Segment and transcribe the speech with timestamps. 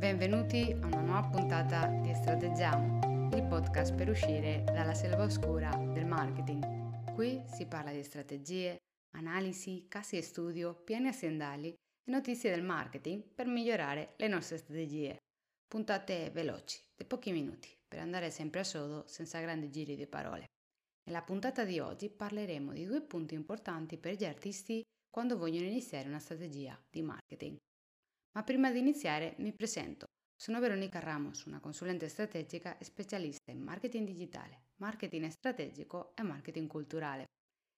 [0.00, 6.06] Benvenuti a una nuova puntata di Strateggiamo, il podcast per uscire dalla selva oscura del
[6.06, 7.12] marketing.
[7.12, 8.78] Qui si parla di strategie,
[9.14, 15.18] analisi, casi e studio, piani aziendali e notizie del marketing per migliorare le nostre strategie.
[15.68, 20.46] Puntate veloci, di pochi minuti, per andare sempre a sodo senza grandi giri di parole.
[21.04, 26.08] Nella puntata di oggi parleremo di due punti importanti per gli artisti quando vogliono iniziare
[26.08, 27.58] una strategia di marketing.
[28.32, 30.06] Ma prima di iniziare mi presento.
[30.36, 36.68] Sono Veronica Ramos, una consulente strategica e specialista in marketing digitale, marketing strategico e marketing
[36.68, 37.24] culturale.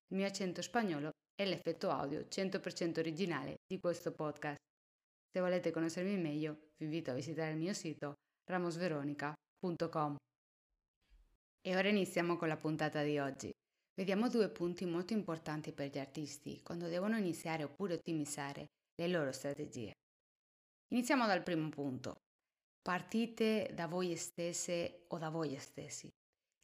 [0.09, 4.59] Il mio accento spagnolo è l'effetto audio 100% originale di questo podcast.
[5.33, 8.13] Se volete conoscermi meglio, vi invito a visitare il mio sito
[8.45, 10.17] ramosveronica.com.
[11.63, 13.51] E ora iniziamo con la puntata di oggi.
[13.95, 19.33] Vediamo due punti molto importanti per gli artisti quando devono iniziare oppure ottimizzare le loro
[19.33, 19.93] strategie.
[20.93, 22.17] Iniziamo dal primo punto.
[22.83, 26.07] Partite da voi stesse o da voi stessi.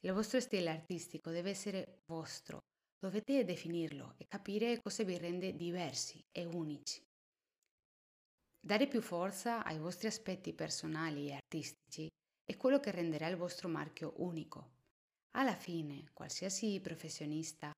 [0.01, 2.59] Il vostro stile artistico deve essere vostro.
[2.99, 7.03] Dovete definirlo e capire cosa vi rende diversi e unici.
[8.61, 12.07] Dare più forza ai vostri aspetti personali e artistici
[12.45, 14.73] è quello che renderà il vostro marchio unico.
[15.37, 17.73] Alla fine, qualsiasi professionista,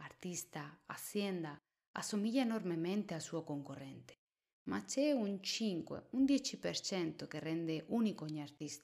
[0.00, 1.56] artista, azienda
[1.98, 4.25] assomiglia enormemente al suo concorrente
[4.68, 8.82] ma c'è un 5, un 10% che rende unico ogni artista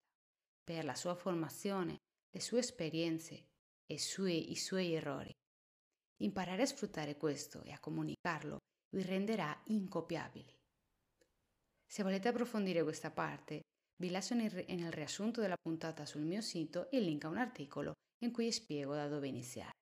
[0.62, 1.96] per la sua formazione,
[2.30, 3.46] le sue esperienze
[3.86, 5.32] e i suoi errori.
[6.22, 8.58] Imparare a sfruttare questo e a comunicarlo
[8.90, 10.54] vi renderà incopiabili.
[11.84, 13.62] Se volete approfondire questa parte,
[14.00, 17.92] vi lascio nel, nel riassunto della puntata sul mio sito il link a un articolo
[18.24, 19.72] in cui spiego da dove iniziare.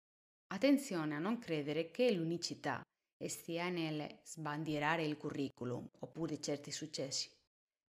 [0.52, 2.82] Attenzione a non credere che l'unicità
[3.28, 7.30] stia nel sbandierare il curriculum oppure certi successi,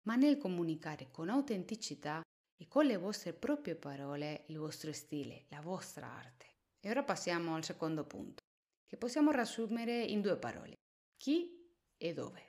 [0.02, 2.22] ma nel comunicare con autenticità
[2.56, 6.46] e con le vostre proprie parole il vostro stile, la vostra arte.
[6.80, 8.42] E ora passiamo al secondo punto,
[8.86, 10.74] che possiamo riassumere in due parole.
[11.16, 12.42] Chi e dove.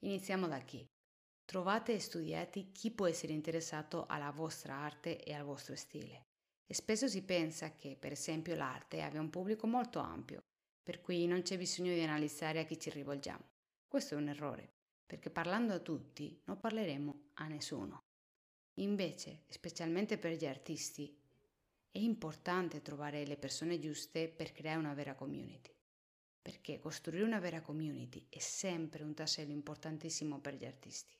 [0.00, 0.84] Iniziamo da chi.
[1.44, 6.22] Trovate e studiate chi può essere interessato alla vostra arte e al vostro stile.
[6.66, 10.42] E spesso si pensa che, per esempio, l'arte abbia un pubblico molto ampio,
[10.86, 13.44] per cui non c'è bisogno di analizzare a chi ci rivolgiamo.
[13.88, 14.70] Questo è un errore,
[15.04, 18.04] perché parlando a tutti non parleremo a nessuno.
[18.74, 21.12] Invece, specialmente per gli artisti,
[21.90, 25.74] è importante trovare le persone giuste per creare una vera community.
[26.40, 31.16] Perché costruire una vera community è sempre un tassello importantissimo per gli artisti.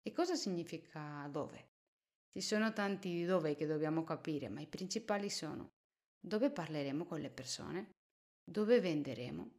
[0.00, 1.68] E cosa significa dove?
[2.32, 5.68] Ci sono tanti dove che dobbiamo capire, ma i principali sono
[6.18, 8.00] dove parleremo con le persone,
[8.44, 9.50] dove venderemo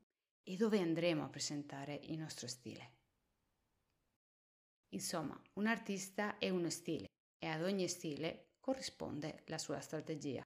[0.43, 2.91] e dove andremo a presentare il nostro stile.
[4.89, 7.07] Insomma, un artista è uno stile
[7.37, 10.41] e ad ogni stile corrisponde la sua strategia.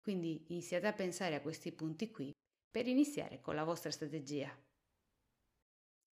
[0.00, 2.32] Quindi iniziate a pensare a questi punti qui
[2.70, 4.56] per iniziare con la vostra strategia.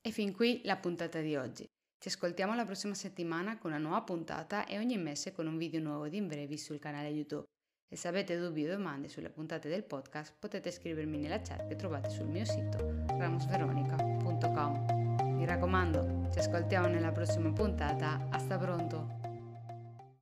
[0.00, 1.64] E fin qui la puntata di oggi.
[1.98, 5.80] Ci ascoltiamo la prossima settimana con una nuova puntata e ogni mese con un video
[5.80, 7.46] nuovo di Imbrevi sul canale YouTube.
[7.88, 11.76] E se avete dubbi o domande sulle puntate del podcast potete scrivermi nella chat che
[11.76, 15.36] trovate sul mio sito ramosveronica.com.
[15.36, 19.25] Mi raccomando, ci ascoltiamo nella prossima puntata, hasta pronto!